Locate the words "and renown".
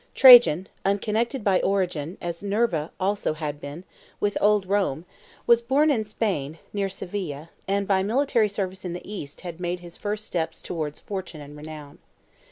11.39-11.99